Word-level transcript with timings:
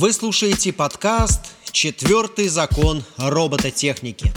Вы 0.00 0.14
слушаете 0.14 0.72
подкаст 0.72 1.52
«Четвертый 1.72 2.48
закон 2.48 3.04
робототехники». 3.18 4.32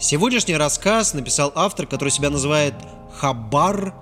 Сегодняшний 0.00 0.56
рассказ 0.56 1.14
написал 1.14 1.52
автор, 1.54 1.86
который 1.86 2.08
себя 2.08 2.28
называет 2.28 2.74
Хабар, 3.14 3.94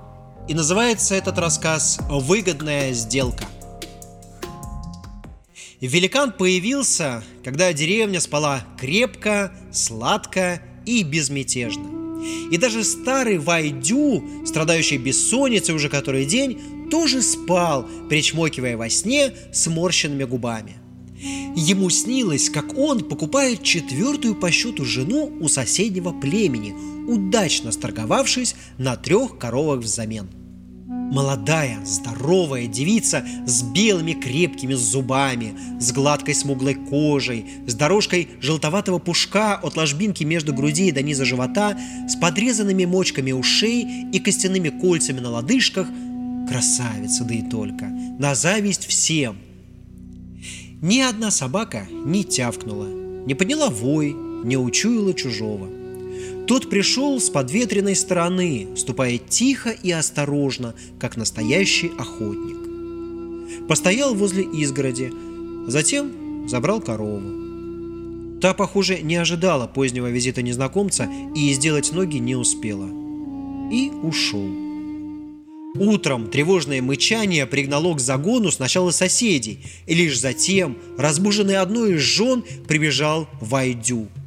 и 0.48 0.54
называется 0.54 1.14
этот 1.14 1.36
рассказ 1.36 1.98
«Выгодная 2.08 2.94
сделка». 2.94 3.44
Великан 5.82 6.32
появился, 6.32 7.22
когда 7.44 7.70
деревня 7.74 8.22
спала 8.22 8.62
крепко, 8.78 9.52
сладко 9.72 10.62
и 10.86 11.02
безмятежно. 11.02 11.99
И 12.50 12.56
даже 12.56 12.84
старый 12.84 13.38
Вайдю, 13.38 14.24
страдающий 14.44 14.98
бессонницей 14.98 15.74
уже 15.74 15.88
который 15.88 16.24
день, 16.24 16.58
тоже 16.90 17.22
спал, 17.22 17.86
причмокивая 18.08 18.76
во 18.76 18.88
сне 18.88 19.32
сморщенными 19.52 20.24
губами. 20.24 20.76
Ему 21.54 21.90
снилось, 21.90 22.48
как 22.48 22.76
он 22.78 23.00
покупает 23.00 23.62
четвертую 23.62 24.34
по 24.34 24.50
счету 24.50 24.84
жену 24.84 25.30
у 25.40 25.48
соседнего 25.48 26.12
племени, 26.12 26.74
удачно 27.06 27.72
сторговавшись 27.72 28.54
на 28.78 28.96
трех 28.96 29.38
коровах 29.38 29.80
взамен– 29.80 30.30
Молодая, 31.10 31.84
здоровая 31.84 32.68
девица 32.68 33.24
с 33.44 33.64
белыми 33.64 34.12
крепкими 34.12 34.74
зубами, 34.74 35.54
с 35.80 35.90
гладкой 35.90 36.36
смуглой 36.36 36.76
кожей, 36.76 37.46
с 37.66 37.74
дорожкой 37.74 38.28
желтоватого 38.40 39.00
пушка 39.00 39.56
от 39.56 39.76
ложбинки 39.76 40.22
между 40.22 40.54
грудей 40.54 40.92
до 40.92 41.02
низа 41.02 41.24
живота, 41.24 41.76
с 42.08 42.14
подрезанными 42.14 42.84
мочками 42.84 43.32
ушей 43.32 44.08
и 44.12 44.20
костяными 44.20 44.68
кольцами 44.68 45.18
на 45.18 45.30
лодыжках. 45.30 45.88
Красавица, 46.48 47.24
да 47.24 47.34
и 47.34 47.42
только. 47.42 47.86
На 47.86 48.36
зависть 48.36 48.86
всем. 48.86 49.36
Ни 50.80 51.00
одна 51.00 51.32
собака 51.32 51.88
не 51.90 52.22
тявкнула, 52.22 52.86
не 53.26 53.34
подняла 53.34 53.68
вой, 53.68 54.14
не 54.44 54.56
учуяла 54.56 55.12
чужого– 55.12 55.68
тот 56.50 56.68
пришел 56.68 57.20
с 57.20 57.30
подветренной 57.30 57.94
стороны, 57.94 58.66
ступая 58.74 59.18
тихо 59.18 59.70
и 59.70 59.92
осторожно, 59.92 60.74
как 60.98 61.16
настоящий 61.16 61.92
охотник. 61.96 63.68
Постоял 63.68 64.16
возле 64.16 64.42
изгороди, 64.42 65.12
затем 65.68 66.48
забрал 66.48 66.80
корову. 66.80 68.40
Та, 68.40 68.52
похоже, 68.52 69.00
не 69.00 69.14
ожидала 69.14 69.68
позднего 69.68 70.08
визита 70.08 70.42
незнакомца 70.42 71.08
и 71.36 71.52
сделать 71.52 71.92
ноги 71.92 72.16
не 72.16 72.34
успела. 72.34 72.88
И 73.72 73.92
ушел. 74.02 74.50
Утром 75.76 76.30
тревожное 76.30 76.82
мычание 76.82 77.46
пригнало 77.46 77.94
к 77.94 78.00
загону 78.00 78.50
сначала 78.50 78.90
соседей, 78.90 79.60
и 79.86 79.94
лишь 79.94 80.18
затем, 80.18 80.78
разбуженный 80.98 81.58
одной 81.58 81.94
из 81.94 82.00
жен, 82.00 82.42
прибежал 82.66 83.28
Вайдю– 83.40 84.08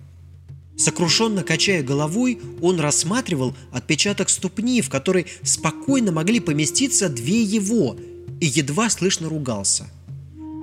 Сокрушенно 0.75 1.43
качая 1.43 1.83
головой, 1.83 2.39
он 2.61 2.79
рассматривал 2.79 3.55
отпечаток 3.71 4.29
ступни, 4.29 4.81
в 4.81 4.89
которой 4.89 5.27
спокойно 5.43 6.11
могли 6.11 6.39
поместиться 6.39 7.09
две 7.09 7.43
его, 7.43 7.97
и 8.39 8.47
едва 8.47 8.89
слышно 8.89 9.30
ругался. 9.30 9.88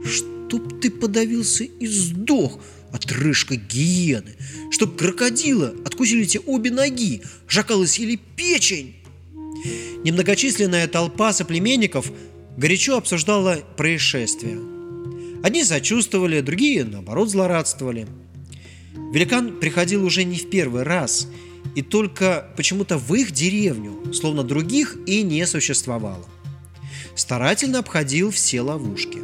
«Чтоб 0.04 0.80
ты 0.80 0.90
подавился 0.90 1.64
и 1.64 1.86
сдох, 1.86 2.58
отрыжка 2.90 3.54
гиены! 3.54 4.36
Чтоб 4.72 4.96
крокодила 4.96 5.74
откусили 5.84 6.24
тебе 6.24 6.42
обе 6.46 6.72
ноги, 6.72 7.22
жакалы 7.48 7.86
съели 7.86 8.18
печень!» 8.36 8.96
Немногочисленная 10.02 10.88
толпа 10.88 11.32
соплеменников 11.32 12.10
горячо 12.56 12.96
обсуждала 12.96 13.58
происшествие. 13.76 14.58
Одни 15.44 15.62
сочувствовали, 15.62 16.40
другие, 16.40 16.84
наоборот, 16.84 17.30
злорадствовали– 17.30 18.08
Великан 19.12 19.58
приходил 19.58 20.04
уже 20.04 20.24
не 20.24 20.36
в 20.36 20.50
первый 20.50 20.82
раз, 20.82 21.28
и 21.74 21.82
только 21.82 22.48
почему-то 22.56 22.98
в 22.98 23.14
их 23.14 23.32
деревню, 23.32 24.12
словно 24.12 24.42
других 24.42 24.96
и 25.06 25.22
не 25.22 25.46
существовало. 25.46 26.26
Старательно 27.14 27.80
обходил 27.80 28.30
все 28.30 28.60
ловушки. 28.60 29.18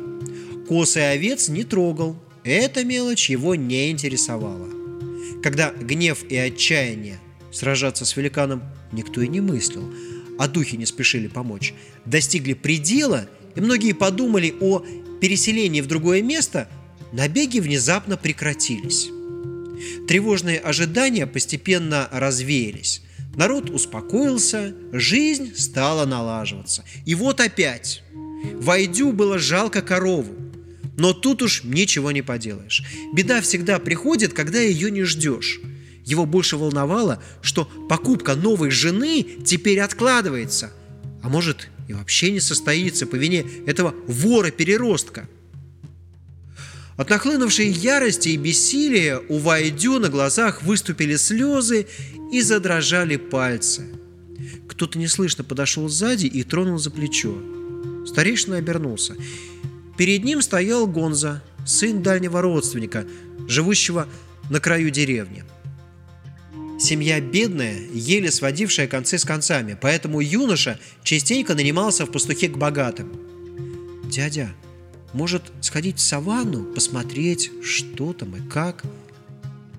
Косы 0.68 0.98
овец 0.98 1.48
не 1.48 1.64
трогал, 1.64 2.16
эта 2.44 2.84
мелочь 2.84 3.30
его 3.30 3.54
не 3.54 3.90
интересовала. 3.90 4.68
Когда 5.42 5.70
гнев 5.70 6.24
и 6.28 6.36
отчаяние 6.36 7.18
сражаться 7.52 8.04
с 8.04 8.16
великаном 8.16 8.62
никто 8.92 9.20
и 9.22 9.28
не 9.28 9.40
мыслил, 9.40 9.92
а 10.38 10.48
духи 10.48 10.76
не 10.76 10.86
спешили 10.86 11.28
помочь, 11.28 11.74
достигли 12.04 12.52
предела, 12.52 13.28
и 13.54 13.60
многие 13.60 13.92
подумали 13.92 14.54
о 14.60 14.84
переселении 15.20 15.80
в 15.80 15.86
другое 15.86 16.22
место, 16.22 16.68
набеги 17.12 17.60
внезапно 17.60 18.16
прекратились. 18.16 19.10
Тревожные 20.08 20.58
ожидания 20.58 21.26
постепенно 21.26 22.08
развеялись. 22.12 23.02
Народ 23.34 23.70
успокоился, 23.70 24.74
жизнь 24.92 25.54
стала 25.56 26.06
налаживаться. 26.06 26.84
И 27.04 27.14
вот 27.14 27.40
опять. 27.40 28.02
Войдю 28.54 29.12
было 29.12 29.38
жалко 29.38 29.82
корову. 29.82 30.34
Но 30.96 31.12
тут 31.12 31.42
уж 31.42 31.64
ничего 31.64 32.12
не 32.12 32.22
поделаешь. 32.22 32.82
Беда 33.12 33.42
всегда 33.42 33.78
приходит, 33.78 34.32
когда 34.32 34.60
ее 34.60 34.90
не 34.90 35.02
ждешь. 35.02 35.60
Его 36.04 36.24
больше 36.24 36.56
волновало, 36.56 37.22
что 37.42 37.64
покупка 37.88 38.34
новой 38.34 38.70
жены 38.70 39.26
теперь 39.44 39.80
откладывается. 39.80 40.72
А 41.22 41.28
может 41.28 41.68
и 41.88 41.92
вообще 41.92 42.30
не 42.30 42.40
состоится 42.40 43.06
по 43.06 43.16
вине 43.16 43.44
этого 43.66 43.94
вора-переростка– 44.06 45.28
от 46.96 47.10
нахлынувшей 47.10 47.68
ярости 47.68 48.30
и 48.30 48.36
бессилия 48.36 49.20
у 49.28 49.38
Вайдю 49.38 49.98
на 49.98 50.08
глазах 50.08 50.62
выступили 50.62 51.16
слезы 51.16 51.86
и 52.32 52.40
задрожали 52.40 53.16
пальцы. 53.16 53.86
Кто-то 54.68 54.98
неслышно 54.98 55.44
подошел 55.44 55.88
сзади 55.88 56.26
и 56.26 56.42
тронул 56.42 56.78
за 56.78 56.90
плечо. 56.90 57.36
Старейшина 58.06 58.56
обернулся. 58.56 59.14
Перед 59.98 60.24
ним 60.24 60.42
стоял 60.42 60.86
Гонза, 60.86 61.42
сын 61.66 62.02
дальнего 62.02 62.40
родственника, 62.40 63.06
живущего 63.48 64.08
на 64.50 64.60
краю 64.60 64.90
деревни. 64.90 65.44
Семья 66.78 67.20
бедная, 67.20 67.78
еле 67.92 68.30
сводившая 68.30 68.86
концы 68.86 69.18
с 69.18 69.24
концами, 69.24 69.78
поэтому 69.80 70.20
юноша 70.20 70.78
частенько 71.02 71.54
нанимался 71.54 72.04
в 72.04 72.12
пастухе 72.12 72.48
к 72.48 72.58
богатым. 72.58 73.12
«Дядя», 74.10 74.54
может 75.16 75.50
сходить 75.62 75.96
в 75.96 76.02
саванну, 76.02 76.62
посмотреть, 76.74 77.50
что 77.62 78.12
там 78.12 78.36
и 78.36 78.48
как. 78.48 78.84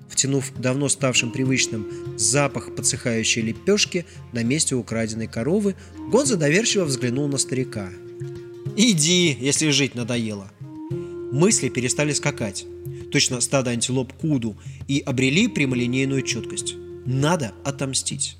Втянув 0.08 0.52
давно 0.58 0.88
ставшим 0.88 1.30
привычным 1.30 1.86
запах 2.16 2.74
подсыхающей 2.74 3.40
лепешки 3.42 4.04
на 4.32 4.42
месте 4.42 4.74
украденной 4.74 5.28
коровы, 5.28 5.76
Гонза 6.10 6.36
доверчиво 6.36 6.84
взглянул 6.84 7.28
на 7.28 7.38
старика. 7.38 7.90
«Иди, 8.76 9.36
если 9.40 9.70
жить 9.70 9.94
надоело!» 9.94 10.50
Мысли 11.30 11.68
перестали 11.68 12.12
скакать. 12.14 12.66
Точно 13.12 13.40
стадо 13.40 13.70
антилоп 13.70 14.12
Куду 14.14 14.56
и 14.88 14.98
обрели 14.98 15.46
прямолинейную 15.46 16.22
четкость. 16.22 16.74
Надо 17.06 17.52
отомстить. 17.64 18.38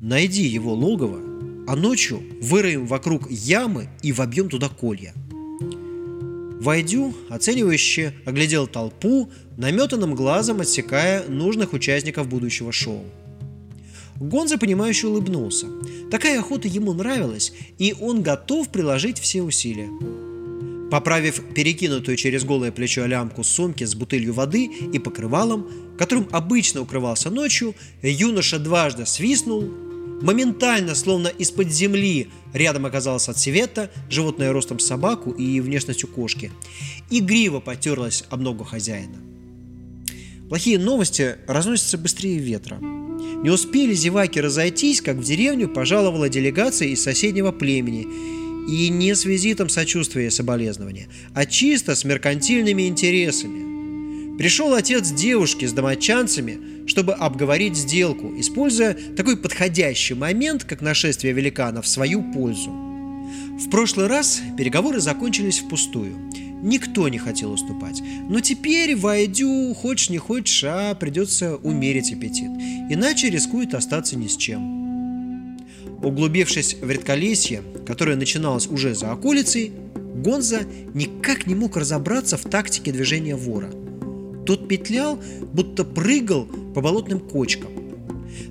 Найди 0.00 0.46
его 0.46 0.72
логово, 0.72 1.20
а 1.66 1.76
ночью 1.76 2.22
выроем 2.40 2.86
вокруг 2.86 3.30
ямы 3.30 3.90
и 4.02 4.12
вобьем 4.12 4.48
туда 4.48 4.70
колья– 4.70 5.12
Войдю, 6.60 7.14
оценивающе 7.28 8.14
оглядел 8.24 8.66
толпу, 8.66 9.30
наметанным 9.56 10.14
глазом 10.14 10.60
отсекая 10.60 11.26
нужных 11.28 11.72
участников 11.72 12.28
будущего 12.28 12.72
шоу. 12.72 13.04
Гонза, 14.16 14.58
понимающе 14.58 15.06
улыбнулся. 15.06 15.66
Такая 16.10 16.40
охота 16.40 16.66
ему 16.66 16.92
нравилась, 16.92 17.52
и 17.78 17.94
он 18.00 18.22
готов 18.22 18.70
приложить 18.70 19.20
все 19.20 19.42
усилия. 19.42 19.88
Поправив 20.90 21.40
перекинутую 21.54 22.16
через 22.16 22.44
голое 22.44 22.72
плечо 22.72 23.06
лямку 23.06 23.44
сумки 23.44 23.84
с 23.84 23.94
бутылью 23.94 24.32
воды 24.32 24.64
и 24.64 24.98
покрывалом, 24.98 25.68
которым 25.96 26.28
обычно 26.32 26.80
укрывался 26.80 27.30
ночью, 27.30 27.74
юноша 28.02 28.58
дважды 28.58 29.06
свистнул, 29.06 29.70
Моментально, 30.20 30.94
словно 30.94 31.28
из-под 31.28 31.70
земли, 31.70 32.28
рядом 32.52 32.86
оказалась 32.86 33.28
отсевета, 33.28 33.90
животное 34.10 34.52
ростом 34.52 34.80
собаку 34.80 35.30
и 35.30 35.60
внешностью 35.60 36.08
кошки. 36.08 36.50
Игриво 37.08 37.60
потерлась 37.60 38.24
об 38.28 38.40
ногу 38.40 38.64
хозяина. 38.64 39.16
Плохие 40.48 40.78
новости 40.78 41.36
разносятся 41.46 41.98
быстрее 41.98 42.38
ветра. 42.38 42.78
Не 42.78 43.50
успели 43.50 43.94
зеваки 43.94 44.40
разойтись, 44.40 45.00
как 45.00 45.16
в 45.18 45.22
деревню 45.22 45.68
пожаловала 45.68 46.28
делегация 46.28 46.88
из 46.88 47.02
соседнего 47.02 47.52
племени. 47.52 48.06
И 48.68 48.88
не 48.88 49.14
с 49.14 49.24
визитом 49.24 49.68
сочувствия 49.68 50.26
и 50.26 50.30
соболезнования, 50.30 51.08
а 51.34 51.46
чисто 51.46 51.94
с 51.94 52.04
меркантильными 52.04 52.86
интересами. 52.86 53.67
Пришел 54.38 54.72
отец 54.74 55.10
девушки 55.10 55.66
с 55.66 55.72
домочанцами– 55.72 56.58
чтобы 56.88 57.12
обговорить 57.12 57.76
сделку, 57.76 58.32
используя 58.38 58.96
такой 59.16 59.36
подходящий 59.36 60.14
момент, 60.14 60.64
как 60.64 60.80
нашествие 60.80 61.34
великанов, 61.34 61.84
в 61.84 61.88
свою 61.88 62.22
пользу. 62.32 62.70
В 62.70 63.68
прошлый 63.70 64.06
раз 64.06 64.40
переговоры 64.56 65.00
закончились 65.00 65.58
впустую. 65.58 66.16
Никто 66.62 67.08
не 67.08 67.18
хотел 67.18 67.52
уступать. 67.52 68.02
Но 68.28 68.40
теперь 68.40 68.96
Вайдю, 68.96 69.74
хочешь 69.74 70.10
не 70.10 70.18
хочешь, 70.18 70.64
а 70.64 70.94
придется 70.94 71.56
умерить 71.56 72.12
аппетит. 72.12 72.50
Иначе 72.90 73.30
рискует 73.30 73.74
остаться 73.74 74.16
ни 74.16 74.26
с 74.26 74.36
чем. 74.36 75.58
Углубившись 76.02 76.74
в 76.80 76.90
редколесье, 76.90 77.62
которое 77.86 78.16
начиналось 78.16 78.66
уже 78.66 78.94
за 78.94 79.12
околицей, 79.12 79.72
Гонза 80.16 80.62
никак 80.94 81.46
не 81.46 81.54
мог 81.54 81.76
разобраться 81.76 82.36
в 82.36 82.42
тактике 82.42 82.92
движения 82.92 83.36
вора. 83.36 83.70
Тот 84.48 84.66
петлял, 84.66 85.22
будто 85.52 85.84
прыгал 85.84 86.46
по 86.74 86.80
болотным 86.80 87.20
кочкам. 87.20 87.70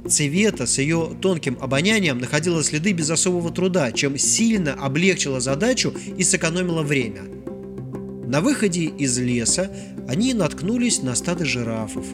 Цвета 0.07 0.67
с 0.67 0.77
ее 0.77 1.09
тонким 1.19 1.57
обонянием 1.59 2.19
находила 2.19 2.63
следы 2.63 2.91
без 2.91 3.09
особого 3.09 3.49
труда, 3.49 3.91
чем 3.91 4.15
сильно 4.15 4.73
облегчила 4.75 5.39
задачу 5.39 5.91
и 6.15 6.21
сэкономила 6.21 6.83
время. 6.83 7.23
На 8.27 8.41
выходе 8.41 8.83
из 8.83 9.17
леса 9.17 9.71
они 10.07 10.35
наткнулись 10.35 11.01
на 11.01 11.15
стадо 11.15 11.45
жирафов. 11.45 12.05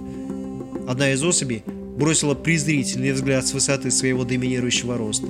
Одна 0.87 1.11
из 1.11 1.21
особей 1.21 1.63
бросила 1.67 2.35
презрительный 2.35 3.11
взгляд 3.11 3.45
с 3.45 3.53
высоты 3.53 3.91
своего 3.91 4.23
доминирующего 4.23 4.97
роста. 4.97 5.27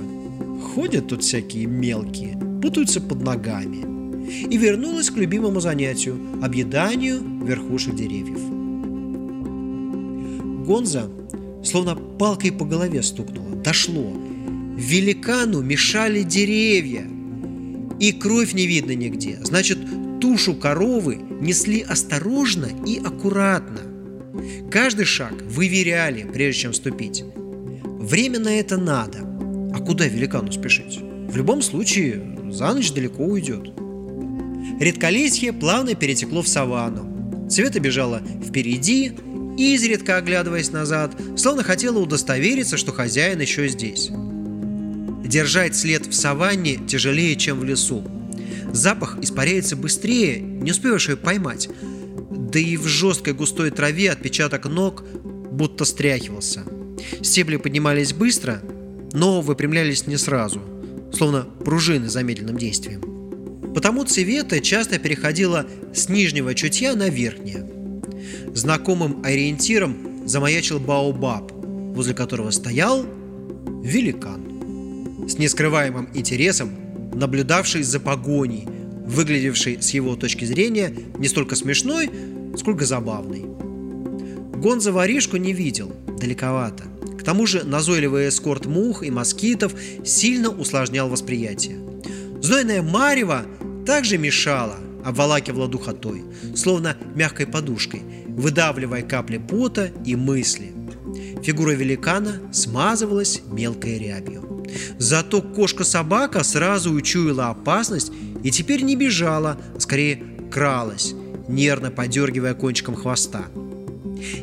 Ходят 0.75 1.07
тут 1.07 1.23
всякие 1.23 1.65
мелкие, 1.65 2.38
путаются 2.61 3.01
под 3.01 3.23
ногами. 3.23 3.93
И 4.28 4.58
вернулась 4.58 5.10
к 5.10 5.18
любимому 5.18 5.60
занятию– 5.60 6.18
объеданию 6.42 7.22
верхушек 7.46 7.96
деревьев. 7.96 8.40
Гонза 10.66 11.10
словно 11.64 11.96
палкой 11.96 12.52
по 12.52 12.66
голове 12.66 13.02
стукнуло. 13.02 13.56
Дошло. 13.56 14.14
Великану 14.75 15.62
мешали 15.62 16.24
деревья. 16.24 17.08
И 18.00 18.12
кровь 18.12 18.54
не 18.54 18.68
видно 18.68 18.94
нигде. 18.96 19.40
Значит, 19.44 19.80
тушу 20.20 20.56
коровы 20.56 21.20
несли 21.42 21.81
осторожно 21.81 22.68
и 22.86 23.00
аккуратно. 23.00 23.81
Каждый 24.72 25.06
шаг 25.06 25.34
выверяли, 25.44 26.28
прежде 26.31 26.62
чем 26.62 26.74
ступить. 26.74 27.24
Время 27.84 28.40
на 28.40 28.60
это 28.60 28.78
надо. 28.78 29.20
А 29.74 29.80
куда 29.80 30.08
великану 30.08 30.52
спешить? 30.52 31.00
В 31.02 31.38
любом 31.38 31.62
случае, 31.62 32.52
за 32.52 32.74
ночь 32.74 32.92
далеко 32.92 33.24
уйдет. 33.24 33.72
Редколесье 34.83 35.53
плавно 35.53 35.95
перетекло 35.95 36.41
в 36.41 36.47
саванну. 36.50 37.47
Света 37.50 37.80
бежала 37.80 38.21
впереди, 38.45 39.13
изредка 39.57 40.18
оглядываясь 40.18 40.71
назад, 40.71 41.15
словно 41.38 41.63
хотела 41.63 42.00
удостовериться, 42.00 42.75
что 42.75 42.91
хозяин 42.91 43.39
еще 43.39 43.69
здесь. 43.69 44.09
Держать 45.25 45.77
след 45.77 46.06
в 46.06 46.13
саванне 46.13 46.81
тяжелее, 46.85 47.38
чем 47.38 47.62
в 47.62 47.63
лесу. 47.63 48.03
Запах 48.74 49.19
испаряется 49.21 49.77
быстрее, 49.77 50.41
не 50.41 50.71
успеваешь 50.71 51.07
ее 51.07 51.15
поймать. 51.15 51.69
Да 52.29 52.59
и 52.59 52.75
в 52.75 52.86
жесткой 52.86 53.36
густой 53.36 53.71
траве 53.71 54.12
отпечаток 54.12 54.65
ног 54.65 55.06
будто 55.50 55.86
стряхивался. 55.86 56.65
Стебли 57.21 57.56
поднимались 57.56 58.12
быстро, 58.12 58.62
но 59.13 59.39
выпрямлялись 59.39 60.07
не 60.07 60.18
сразу, 60.18 60.62
словно 61.13 61.44
пружины 61.63 62.09
замедленным 62.09 62.57
действием. 62.57 63.12
Потому 63.74 64.04
Цвета 64.06 64.60
часто 64.60 65.00
переходила 65.00 65.66
с 65.94 66.10
нижнего 66.10 66.54
чутья 66.54 66.96
на 66.96 67.10
верхнее– 67.10 67.66
Знакомым 68.54 69.22
ориентиром 69.24 70.28
замаячил 70.28 70.80
Баобаб, 70.80 71.52
возле 71.52 72.14
которого 72.14 72.52
стоял 72.52 73.06
великан. 73.84 75.28
С 75.28 75.38
нескрываемым 75.38 76.10
интересом, 76.14 76.72
наблюдавший 77.14 77.84
за 77.84 78.00
погоней, 78.00 78.68
выглядевший 79.06 79.81
с 79.81 79.90
его 79.92 80.16
точки 80.16 80.46
зрения 80.46 80.94
не 81.18 81.28
столько 81.28 81.56
смешной, 81.56 82.10
сколько 82.58 82.86
забавной. 82.86 83.44
Гонза 84.56 84.92
воришку 84.92 85.38
не 85.38 85.54
видел, 85.54 85.92
далековато. 86.20 86.84
К 87.20 87.24
тому 87.24 87.48
же 87.48 87.64
назойливый 87.66 88.30
эскорт 88.30 88.66
мух 88.66 89.04
и 89.04 89.10
москитов 89.10 89.74
сильно 90.06 90.50
усложнял 90.50 91.10
восприятие. 91.10 91.78
Знойная 92.42 92.81
марева 92.81 93.46
также 93.85 94.18
мешала, 94.18 94.77
обволакивала 95.03 95.68
духотой, 95.68 96.24
словно 96.56 96.97
мягкой 97.15 97.47
подушкой, 97.47 98.01
выдавливая 98.27 99.01
капли 99.03 99.38
пота 99.38 99.91
и 100.06 100.15
мысли. 100.15 100.71
Фигура 101.44 101.71
великана 101.71 102.41
смазывалась 102.51 103.41
мелкой 103.51 104.00
рябью. 104.00 104.65
Зато 104.97 105.41
кошка-собака 105.41 106.44
сразу 106.44 106.91
учуяла 106.91 107.50
опасность 107.50 108.12
и 108.44 108.50
теперь 108.50 108.81
не 108.81 108.95
бежала, 108.95 109.59
а 109.75 109.80
скорее 109.80 110.24
кралась, 110.51 111.13
нервно 111.47 111.91
подергивая 111.91 112.53
кончиком 112.53 112.95
хвоста. 112.95 113.45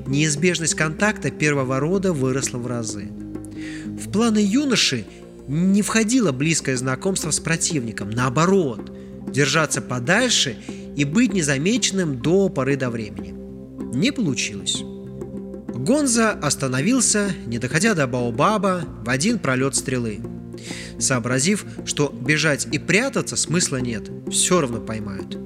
Неизбежность 0.06 0.74
контакта 0.74 1.30
первого 1.30 1.80
рода 1.80 2.12
выросла 2.12 2.58
в 2.58 2.66
разы. 2.66 3.08
В 3.86 4.10
планы 4.12 4.38
юноши 4.38 5.06
не 5.48 5.82
входило 5.82 6.32
близкое 6.32 6.76
знакомство 6.76 7.30
с 7.30 7.40
противником, 7.40 8.10
наоборот– 8.10 8.92
держаться 9.32 9.80
подальше 9.80 10.56
и 10.96 11.04
быть 11.04 11.32
незамеченным 11.32 12.20
до 12.20 12.48
поры 12.48 12.76
до 12.76 12.90
времени. 12.90 13.34
Не 13.94 14.12
получилось. 14.12 14.82
Гонза 15.74 16.32
остановился, 16.32 17.30
не 17.46 17.58
доходя 17.58 17.94
до 17.94 18.06
Баобаба, 18.06 18.84
в 19.04 19.08
один 19.08 19.38
пролет 19.38 19.74
стрелы. 19.74 20.20
Сообразив, 20.98 21.64
что 21.86 22.08
бежать 22.08 22.68
и 22.70 22.78
прятаться 22.78 23.36
смысла 23.36 23.78
нет, 23.78 24.10
все 24.30 24.60
равно 24.60 24.80
поймают. 24.80 25.38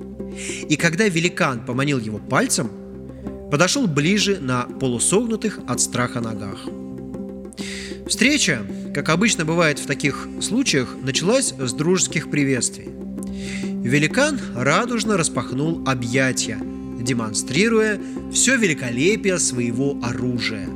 И 0.68 0.76
когда 0.76 1.06
великан 1.06 1.64
поманил 1.64 2.00
его 2.00 2.18
пальцем, 2.18 2.70
подошел 3.50 3.86
ближе 3.86 4.38
на 4.40 4.62
полусогнутых 4.62 5.60
от 5.68 5.80
страха 5.80 6.20
ногах. 6.20 6.58
Встреча, 8.08 8.66
как 8.92 9.08
обычно 9.08 9.44
бывает 9.44 9.78
в 9.78 9.86
таких 9.86 10.26
случаях, 10.40 10.96
началась 11.00 11.54
с 11.56 11.72
дружеских 11.72 12.30
приветствий. 12.30 12.88
Великан 13.84 14.40
радужно 14.54 15.18
распахнул 15.18 15.82
объятия, 15.84 16.58
демонстрируя 17.02 18.00
все 18.32 18.56
великолепие 18.56 19.38
своего 19.38 19.98
оружия. 20.02 20.66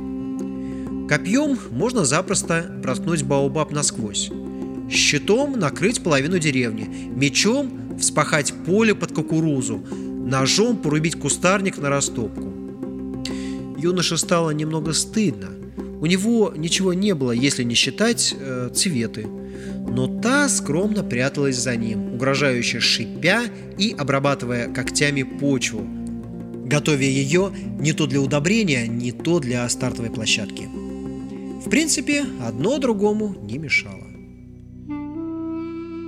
Копьем 1.09 1.57
можно 1.71 2.05
запросто 2.05 2.71
проткнуть 2.83 3.23
Баобаб 3.23 3.71
насквозь, 3.71 4.29
щитом 4.91 5.57
накрыть 5.57 6.03
половину 6.03 6.37
деревни, 6.37 6.87
мечом 7.09 7.97
вспахать 7.99 8.53
поле 8.67 8.93
под 8.93 9.11
кукурузу, 9.11 9.83
ножом 9.89 10.77
порубить 10.77 11.19
кустарник 11.19 11.79
на 11.79 11.89
растопку. 11.89 12.53
Юноше 13.79 14.19
стало 14.19 14.51
немного 14.51 14.93
стыдно. 14.93 15.47
У 15.99 16.05
него 16.05 16.53
ничего 16.55 16.93
не 16.93 17.15
было, 17.15 17.31
если 17.31 17.63
не 17.63 17.73
считать 17.73 18.35
э, 18.39 18.69
цветы– 18.71 19.25
но 19.89 20.07
та 20.07 20.49
скромно 20.49 21.03
пряталась 21.03 21.57
за 21.57 21.75
ним, 21.75 22.13
угрожающе 22.13 22.79
шипя 22.79 23.43
и 23.77 23.95
обрабатывая 23.97 24.71
когтями 24.73 25.23
почву, 25.23 25.87
готовя 26.65 27.05
ее 27.05 27.51
не 27.79 27.93
то 27.93 28.07
для 28.07 28.21
удобрения, 28.21 28.87
не 28.87 29.11
то 29.11 29.39
для 29.39 29.67
стартовой 29.69 30.11
площадки. 30.11 30.67
В 31.65 31.69
принципе, 31.69 32.25
одно 32.47 32.77
другому 32.77 33.35
не 33.41 33.57
мешало. 33.57 34.05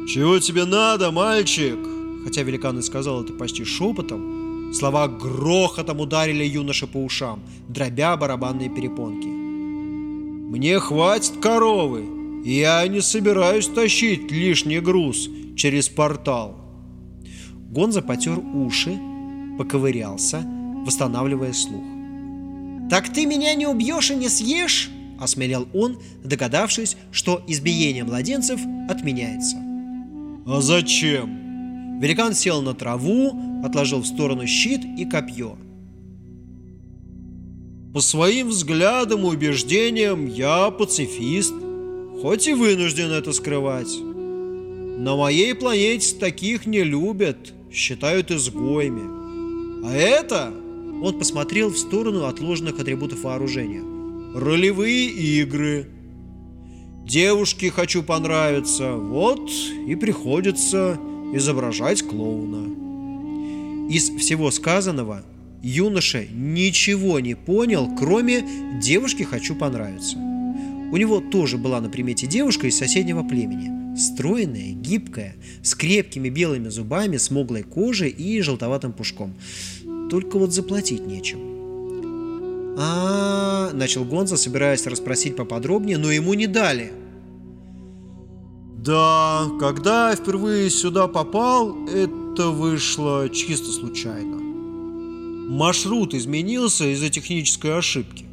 «Чего 0.07 0.39
тебе 0.39 0.65
надо, 0.65 1.11
мальчик?» 1.11 1.77
Хотя 2.23 2.43
великан 2.43 2.77
и 2.79 2.81
сказал 2.81 3.23
это 3.23 3.33
почти 3.33 3.63
шепотом, 3.63 4.73
слова 4.73 5.07
грохотом 5.07 5.99
ударили 5.99 6.43
юноше 6.43 6.85
по 6.85 6.97
ушам, 6.97 7.41
дробя 7.67 8.15
барабанные 8.15 8.69
перепонки. 8.69 9.27
«Мне 9.27 10.79
хватит 10.79 11.33
коровы!» 11.41 12.20
Я 12.43 12.87
не 12.87 13.01
собираюсь 13.01 13.67
тащить 13.67 14.31
лишний 14.31 14.79
груз 14.79 15.29
через 15.55 15.89
портал. 15.89 16.57
Гонза 17.69 18.01
потер 18.01 18.39
уши, 18.39 18.99
поковырялся, 19.57 20.43
восстанавливая 20.85 21.53
слух. 21.53 21.83
«Так 22.89 23.13
ты 23.13 23.25
меня 23.25 23.53
не 23.53 23.67
убьешь 23.67 24.09
и 24.11 24.15
не 24.15 24.27
съешь?»– 24.27 24.89
осмелял 25.19 25.67
он, 25.73 25.99
догадавшись, 26.23 26.97
что 27.11 27.43
избиение 27.47 28.03
младенцев 28.03 28.59
отменяется. 28.89 29.57
«А 30.47 30.61
зачем?» 30.61 31.99
Великан 32.01 32.33
сел 32.33 32.63
на 32.63 32.73
траву, 32.73 33.63
отложил 33.63 34.01
в 34.01 34.07
сторону 34.07 34.47
щит 34.47 34.81
и 34.97 35.05
копье. 35.05 35.57
«По 37.93 38.01
своим 38.01 38.47
взглядам 38.47 39.21
и 39.21 39.29
убеждениям 39.29 40.25
я 40.25 40.71
пацифист», 40.71 41.53
хоть 42.21 42.47
и 42.47 42.53
вынужден 42.53 43.11
это 43.11 43.33
скрывать. 43.33 43.97
На 43.99 45.15
моей 45.15 45.55
планете 45.55 46.15
таких 46.15 46.67
не 46.67 46.83
любят, 46.83 47.53
считают 47.71 48.29
изгоями. 48.29 49.83
А 49.83 49.93
это, 49.93 50.53
он 51.01 51.17
посмотрел 51.17 51.69
в 51.69 51.77
сторону 51.77 52.25
отложенных 52.25 52.79
атрибутов 52.79 53.23
вооружения, 53.23 53.81
ролевые 54.35 55.07
игры. 55.07 55.87
девушке 57.07 57.71
хочу 57.71 58.03
понравиться, 58.03 58.93
вот 58.93 59.49
и 59.87 59.95
приходится 59.95 60.99
изображать 61.33 62.03
клоуна. 62.03 63.89
Из 63.89 64.09
всего 64.09 64.51
сказанного 64.51 65.23
юноша 65.63 66.25
ничего 66.31 67.19
не 67.19 67.33
понял, 67.33 67.89
кроме 67.97 68.47
«девушке 68.79 69.25
хочу 69.25 69.55
понравиться». 69.55 70.30
У 70.91 70.97
него 70.97 71.21
тоже 71.21 71.57
была 71.57 71.79
на 71.79 71.89
примете 71.89 72.27
девушка 72.27 72.67
из 72.67 72.77
соседнего 72.77 73.23
племени. 73.23 73.95
Стройная, 73.97 74.73
гибкая, 74.73 75.35
с 75.63 75.73
крепкими 75.73 76.29
белыми 76.29 76.67
зубами, 76.67 77.17
смуглой 77.17 77.63
кожей 77.63 78.09
и 78.09 78.41
желтоватым 78.41 78.91
пушком. 78.91 79.33
Только 80.09 80.37
вот 80.37 80.53
заплатить 80.53 81.07
нечем. 81.07 81.39
А, 82.77 83.71
начал 83.73 84.03
Гонза, 84.03 84.37
собираясь 84.37 84.85
расспросить 84.87 85.35
поподробнее, 85.35 85.97
но 85.97 86.11
ему 86.11 86.33
не 86.33 86.47
дали. 86.47 86.91
Да, 88.77 89.47
когда 89.59 90.09
я 90.09 90.15
впервые 90.15 90.69
сюда 90.69 91.07
попал, 91.07 91.85
это 91.87 92.49
вышло 92.49 93.29
чисто 93.29 93.71
случайно. 93.71 94.37
Маршрут 95.49 96.13
изменился 96.13 96.91
из-за 96.91 97.09
технической 97.09 97.77
ошибки. 97.77 98.25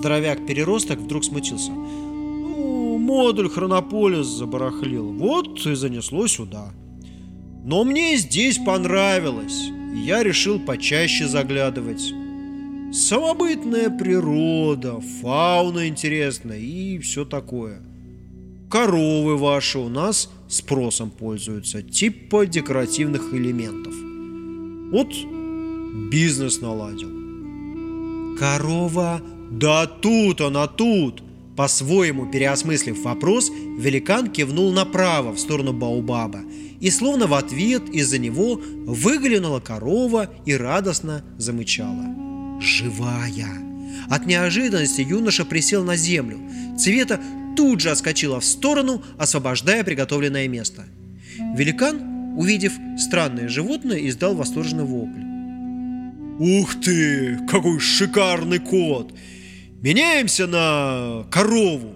Здоровяк-переросток 0.00 0.98
вдруг 0.98 1.24
смутился. 1.24 1.72
Ну, 1.72 2.96
модуль 2.96 3.50
Хронополис 3.50 4.26
забарахлил, 4.26 5.12
вот 5.12 5.66
и 5.66 5.74
занесло 5.74 6.26
сюда. 6.26 6.72
Но 7.64 7.84
мне 7.84 8.16
здесь 8.16 8.56
понравилось, 8.56 9.68
и 9.94 9.98
я 9.98 10.22
решил 10.22 10.58
почаще 10.58 11.28
заглядывать. 11.28 12.14
Самобытная 12.94 13.90
природа, 13.90 15.00
фауна 15.20 15.86
интересная 15.86 16.58
и 16.58 16.98
все 16.98 17.26
такое– 17.26 17.82
коровы 18.70 19.36
ваши 19.36 19.78
у 19.78 19.88
нас 19.88 20.30
спросом 20.48 21.10
пользуются, 21.10 21.82
типа 21.82 22.46
декоративных 22.46 23.34
элементов. 23.34 23.92
Вот 24.92 25.12
бизнес 26.10 26.60
наладил. 26.62 27.10
Корова? 28.38 29.20
Да 29.50 29.86
тут 29.86 30.40
она, 30.40 30.66
тут! 30.68 31.22
По-своему 31.56 32.26
переосмыслив 32.30 33.02
вопрос, 33.02 33.50
великан 33.50 34.30
кивнул 34.30 34.72
направо, 34.72 35.32
в 35.32 35.40
сторону 35.40 35.72
Баубаба, 35.72 36.40
и 36.80 36.88
словно 36.88 37.26
в 37.26 37.34
ответ 37.34 37.88
из-за 37.90 38.18
него 38.18 38.60
выглянула 38.86 39.60
корова 39.60 40.30
и 40.46 40.54
радостно 40.54 41.24
замычала. 41.36 42.60
«Живая!» 42.60 43.58
От 44.08 44.26
неожиданности 44.26 45.00
юноша 45.02 45.44
присел 45.44 45.84
на 45.84 45.96
землю. 45.96 46.38
Цвета 46.78 47.20
тут 47.56 47.80
же 47.80 47.90
отскочила 47.90 48.40
в 48.40 48.44
сторону, 48.44 49.02
освобождая 49.18 49.84
приготовленное 49.84 50.48
место. 50.48 50.84
Великан, 51.56 52.36
увидев 52.38 52.72
странное 52.98 53.48
животное, 53.48 53.98
издал 54.08 54.34
восторженный 54.34 54.84
вопль. 54.84 55.20
«Ух 56.38 56.74
ты! 56.80 57.38
Какой 57.48 57.80
шикарный 57.80 58.60
кот! 58.60 59.12
Меняемся 59.82 60.46
на 60.46 61.24
корову!» 61.30 61.94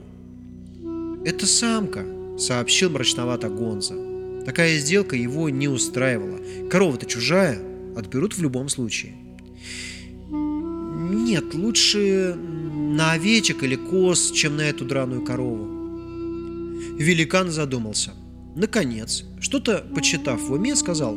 «Это 1.24 1.46
самка»,— 1.46 2.04
сообщил 2.38 2.90
мрачновато 2.90 3.48
Гонза. 3.48 3.94
Такая 4.44 4.78
сделка 4.78 5.16
его 5.16 5.48
не 5.48 5.68
устраивала. 5.68 6.38
Корова-то 6.70 7.06
чужая, 7.06 7.58
отберут 7.96 8.36
в 8.36 8.42
любом 8.42 8.68
случае. 8.68 9.12
«Нет, 10.30 11.54
лучше 11.54 12.36
на 12.94 13.12
овечек 13.12 13.62
или 13.62 13.74
коз, 13.76 14.30
чем 14.30 14.56
на 14.56 14.62
эту 14.62 14.84
драную 14.84 15.22
корову. 15.22 15.66
Великан 16.96 17.50
задумался. 17.50 18.12
Наконец, 18.54 19.24
что-то 19.40 19.84
почитав 19.94 20.40
в 20.40 20.52
уме, 20.52 20.76
сказал 20.76 21.16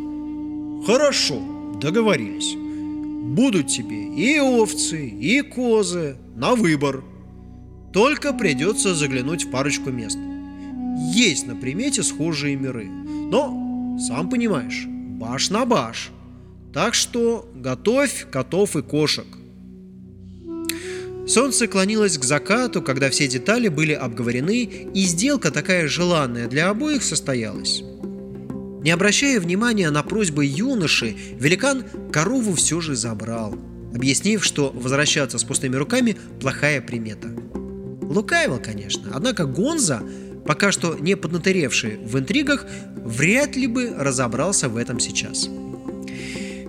«Хорошо, 0.85 1.39
договорились. 1.79 2.55
Будут 3.35 3.67
тебе 3.67 4.07
и 4.07 4.39
овцы, 4.39 5.07
и 5.07 5.41
козы 5.41 6.15
на 6.37 6.53
выбор. 6.53 7.03
Только 7.91 8.31
придется 8.31 8.93
заглянуть 8.93 9.45
в 9.45 9.51
парочку 9.51 9.89
мест. 9.89 10.17
Есть 11.11 11.47
на 11.47 11.55
примете 11.55 12.03
схожие 12.03 12.55
миры, 12.55 12.85
но, 12.85 13.97
сам 13.99 14.29
понимаешь, 14.29 14.85
баш 14.87 15.49
на 15.49 15.65
баш. 15.65 16.11
Так 16.73 16.93
что 16.93 17.49
готовь 17.55 18.27
котов 18.31 18.75
и 18.75 18.83
кошек. 18.83 19.25
Солнце 21.27 21.67
клонилось 21.67 22.17
к 22.17 22.23
закату, 22.23 22.81
когда 22.81 23.09
все 23.09 23.27
детали 23.27 23.67
были 23.67 23.93
обговорены, 23.93 24.63
и 24.63 25.01
сделка 25.01 25.51
такая 25.51 25.87
желанная 25.87 26.47
для 26.47 26.69
обоих 26.69 27.03
состоялась. 27.03 27.81
Не 28.81 28.91
обращая 28.91 29.39
внимания 29.39 29.89
на 29.89 30.03
просьбы 30.03 30.45
юноши, 30.45 31.15
великан 31.39 31.83
корову 32.13 32.53
все 32.53 32.79
же 32.79 32.95
забрал, 32.95 33.55
объяснив, 33.93 34.43
что 34.43 34.71
возвращаться 34.73 35.37
с 35.37 35.43
пустыми 35.43 35.75
руками– 35.75 36.17
плохая 36.39 36.81
примета. 36.81 37.29
Лукавил, 38.01 38.59
конечно, 38.59 39.11
однако 39.13 39.45
Гонза, 39.45 40.01
пока 40.45 40.71
что 40.71 40.95
не 40.95 41.15
поднаторевший 41.15 41.97
в 41.97 42.17
интригах, 42.17 42.65
вряд 42.95 43.55
ли 43.55 43.67
бы 43.67 43.93
разобрался 43.97 44.69
в 44.69 44.77
этом 44.77 44.99
сейчас. 44.99 45.49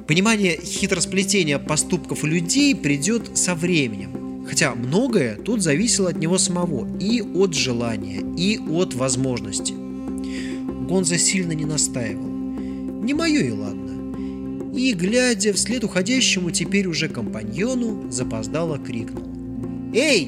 Понимание 0.06 0.58
хитросплетения 0.60 1.58
поступков 1.58 2.24
людей 2.24 2.74
придет 2.74 3.36
со 3.36 3.54
временем– 3.54 4.12
Хотя 4.48 4.74
многое 4.74 5.36
тут 5.36 5.62
зависело 5.62 6.08
от 6.08 6.16
него 6.16 6.38
самого, 6.38 6.88
и 6.98 7.20
от 7.20 7.52
желания, 7.52 8.22
и 8.36 8.58
от 8.58 8.94
возможности. 8.94 9.74
Гонза 10.88 11.18
сильно 11.18 11.52
не 11.52 11.66
настаивал. 11.66 12.24
Не 12.24 13.12
мое 13.12 13.42
и 13.42 13.50
ладно. 13.50 13.87
И, 14.78 14.92
глядя 14.92 15.52
вслед 15.52 15.82
уходящему 15.82 16.52
теперь 16.52 16.86
уже 16.86 17.08
компаньону, 17.08 18.12
запоздало 18.12 18.78
крикнул. 18.78 19.24
«Эй! 19.92 20.26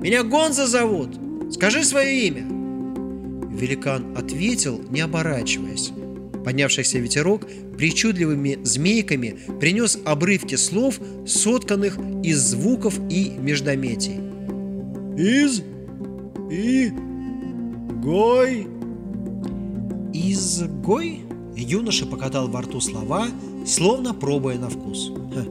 Меня 0.00 0.24
Гонза 0.24 0.66
зовут! 0.66 1.10
Скажи 1.52 1.84
свое 1.84 2.26
имя!» 2.26 2.44
Великан 3.56 4.16
ответил, 4.16 4.82
не 4.90 5.00
оборачиваясь. 5.00 5.92
Поднявшийся 6.44 6.98
ветерок 6.98 7.46
причудливыми 7.78 8.58
змейками 8.64 9.38
принес 9.60 9.96
обрывки 10.04 10.56
слов, 10.56 10.98
сотканных 11.24 11.98
из 12.24 12.40
звуков 12.40 12.98
и 13.08 13.30
междометий. 13.38 14.18
«Из... 15.16 15.62
и... 16.50 16.90
гой...» 18.02 18.66
«Изгой?» 20.12 21.20
Юноша 21.54 22.06
покатал 22.06 22.48
во 22.48 22.62
рту 22.62 22.80
слова, 22.80 23.28
словно 23.66 24.14
пробуя 24.14 24.58
на 24.58 24.68
вкус. 24.68 25.12
Ха, 25.34 25.44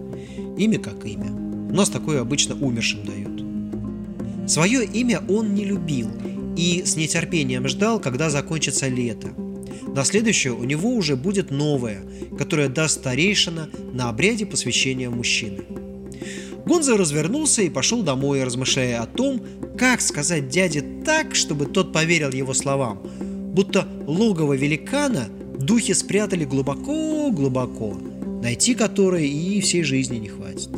имя 0.58 0.80
как 0.80 1.06
имя. 1.06 1.32
У 1.32 1.74
нас 1.74 1.90
такое 1.90 2.22
обычно 2.22 2.56
умершим 2.56 3.06
дают. 3.06 4.50
Свое 4.50 4.86
имя 4.86 5.22
он 5.30 5.54
не 5.54 5.66
любил 5.66 6.10
и 6.58 6.84
с 6.86 6.96
нетерпением 6.96 7.68
ждал, 7.68 8.00
когда 8.00 8.30
закончится 8.30 8.88
лето– 8.88 9.30
на 9.94 10.06
следующее 10.06 10.54
у 10.54 10.64
него 10.64 10.90
уже 10.90 11.18
будет 11.18 11.52
новое, 11.52 12.02
которое 12.38 12.70
даст 12.70 13.00
старейшина 13.00 13.70
на 13.94 14.10
обряде 14.10 14.46
посвящения 14.46 15.10
мужчины. 15.10 15.64
Гонза 16.66 16.96
развернулся 16.96 17.62
и 17.62 17.70
пошел 17.70 18.02
домой, 18.02 18.44
размышляя 18.44 19.02
о 19.02 19.08
том, 19.08 19.42
как 19.78 20.00
сказать 20.00 20.48
дяде 20.48 20.82
так, 21.04 21.36
чтобы 21.36 21.66
тот 21.66 21.92
поверил 21.92 22.32
его 22.32 22.54
словам, 22.54 23.02
будто 23.54 23.86
логово 24.08 24.54
великана 24.54 25.28
духи 25.60 25.94
спрятали 25.94 26.46
глубоко-глубоко, 27.32 28.42
найти 28.42 28.76
которое 28.76 29.26
и 29.26 29.60
всей 29.62 29.84
жизни 29.84 30.18
не 30.18 30.28
хватит. 30.28 30.70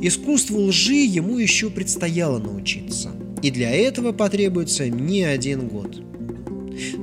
Искусству 0.00 0.60
лжи 0.60 0.94
ему 0.94 1.38
еще 1.38 1.70
предстояло 1.70 2.38
научиться, 2.38 3.10
и 3.42 3.50
для 3.50 3.70
этого 3.70 4.12
потребуется 4.12 4.88
не 4.88 5.22
один 5.22 5.68
год– 5.68 6.00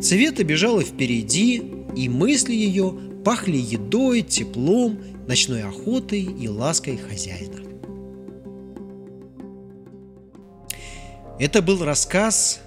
Цвета 0.01 0.43
бежала 0.43 0.83
впереди, 0.83 1.63
и 1.95 2.09
мысли 2.09 2.53
ее 2.53 2.93
пахли 3.23 3.57
едой, 3.57 4.21
теплом, 4.21 4.99
ночной 5.27 5.63
охотой 5.63 6.21
и 6.21 6.47
лаской 6.47 6.97
хозяина. 6.97 7.59
Это 11.39 11.61
был 11.61 11.83
рассказ 11.83 12.59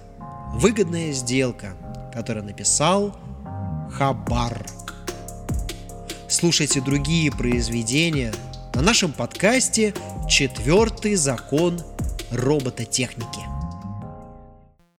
«Выгодная 0.55 1.13
сделка», 1.13 1.77
который 2.13 2.43
написал 2.43 3.15
Хабар. 3.91 4.65
Слушайте 6.39 6.81
другие 6.81 7.31
произведения 7.31 8.31
на 8.75 8.83
нашем 8.83 9.11
подкасте 9.11 9.95
«Четвертый 10.29 11.15
закон 11.15 11.81
робототехники». 12.29 13.56